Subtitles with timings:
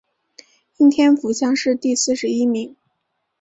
[0.77, 2.75] 应天府乡试第四十一名。